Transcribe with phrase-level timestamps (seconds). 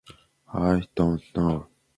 [0.03, 0.13] The
[0.47, 1.67] iconic dome is covered with purple tiles.